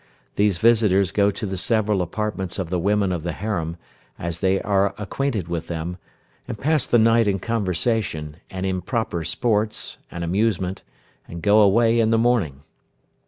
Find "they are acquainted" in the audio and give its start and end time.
4.39-5.47